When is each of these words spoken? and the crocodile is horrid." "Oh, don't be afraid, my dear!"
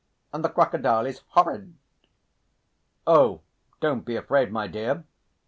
and 0.33 0.43
the 0.43 0.49
crocodile 0.49 1.05
is 1.05 1.21
horrid." 1.27 1.75
"Oh, 3.05 3.41
don't 3.81 4.03
be 4.03 4.15
afraid, 4.15 4.51
my 4.51 4.65
dear!" 4.65 5.03